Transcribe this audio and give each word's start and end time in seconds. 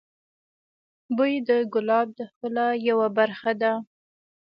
بوی 1.15 1.33
د 1.47 1.49
ګلاب 1.73 2.07
د 2.17 2.19
ښکلا 2.31 2.67
یوه 2.89 3.07
برخه 3.17 3.51
ده. 3.61 3.73